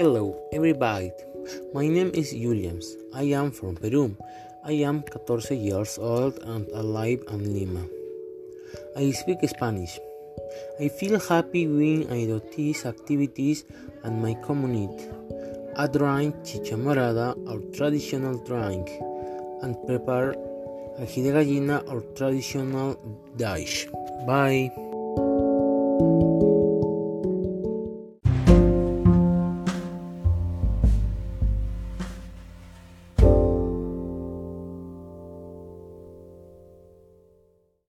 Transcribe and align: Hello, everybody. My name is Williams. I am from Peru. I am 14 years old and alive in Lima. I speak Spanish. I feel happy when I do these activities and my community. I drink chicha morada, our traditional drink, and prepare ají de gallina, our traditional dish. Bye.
Hello, 0.00 0.34
everybody. 0.52 1.12
My 1.72 1.86
name 1.86 2.10
is 2.14 2.34
Williams. 2.34 2.96
I 3.14 3.30
am 3.38 3.52
from 3.52 3.76
Peru. 3.76 4.16
I 4.64 4.72
am 4.82 5.04
14 5.26 5.58
years 5.60 5.98
old 5.98 6.38
and 6.42 6.66
alive 6.74 7.22
in 7.30 7.54
Lima. 7.54 7.86
I 8.96 9.12
speak 9.12 9.38
Spanish. 9.48 10.00
I 10.80 10.88
feel 10.88 11.20
happy 11.20 11.68
when 11.68 12.10
I 12.10 12.26
do 12.26 12.42
these 12.56 12.84
activities 12.86 13.64
and 14.02 14.20
my 14.20 14.34
community. 14.42 15.06
I 15.76 15.86
drink 15.86 16.44
chicha 16.44 16.74
morada, 16.74 17.38
our 17.46 17.60
traditional 17.76 18.38
drink, 18.44 18.90
and 19.62 19.76
prepare 19.86 20.34
ají 20.98 21.22
de 21.22 21.32
gallina, 21.32 21.82
our 21.88 22.02
traditional 22.14 22.96
dish. 23.36 23.86
Bye. 24.26 24.93